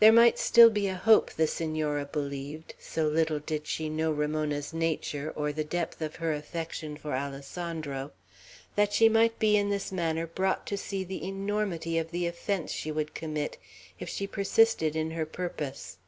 [0.00, 4.72] There might still be a hope, the Senora believed, so little did she know Ramona's
[4.74, 8.10] nature, or the depth of her affection for Alessandro,
[8.74, 12.72] that she might be in this manner brought to see the enormity of the offence
[12.72, 13.58] she would commit
[14.00, 15.98] if she persisted in her purpose.